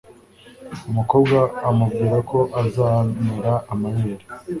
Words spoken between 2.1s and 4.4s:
ko azamera amabere